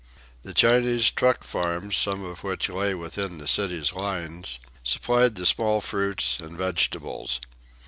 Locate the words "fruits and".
5.79-6.57